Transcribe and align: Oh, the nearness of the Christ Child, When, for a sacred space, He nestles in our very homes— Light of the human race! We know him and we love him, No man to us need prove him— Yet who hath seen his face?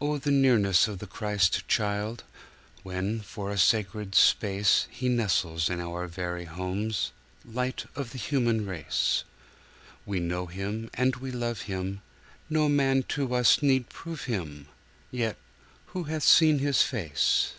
Oh, 0.00 0.16
the 0.16 0.30
nearness 0.30 0.88
of 0.88 0.98
the 0.98 1.06
Christ 1.06 1.68
Child, 1.68 2.24
When, 2.84 3.20
for 3.20 3.50
a 3.50 3.58
sacred 3.58 4.14
space, 4.14 4.86
He 4.90 5.10
nestles 5.10 5.68
in 5.68 5.78
our 5.78 6.06
very 6.06 6.46
homes— 6.46 7.12
Light 7.44 7.84
of 7.94 8.12
the 8.12 8.16
human 8.18 8.64
race! 8.64 9.24
We 10.06 10.20
know 10.20 10.46
him 10.46 10.88
and 10.94 11.16
we 11.16 11.30
love 11.30 11.60
him, 11.68 12.00
No 12.48 12.70
man 12.70 13.02
to 13.08 13.34
us 13.34 13.60
need 13.62 13.90
prove 13.90 14.24
him— 14.24 14.68
Yet 15.10 15.36
who 15.88 16.04
hath 16.04 16.22
seen 16.22 16.60
his 16.60 16.80
face? 16.80 17.52